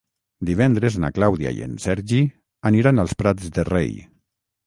Divendres 0.49 0.95
na 1.03 1.11
Clàudia 1.17 1.51
i 1.57 1.61
en 1.65 1.75
Sergi 1.83 2.23
aniran 2.71 3.03
als 3.05 3.13
Prats 3.21 3.51
de 3.59 3.67
Rei. 3.73 3.95